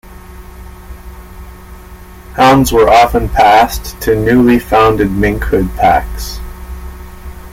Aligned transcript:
Hounds 2.35 2.71
were 2.73 2.89
often 2.89 3.29
passed 3.29 4.01
to 4.01 4.15
newly 4.15 4.57
founded 4.57 5.09
minkhound 5.09 5.75
packs. 5.75 6.39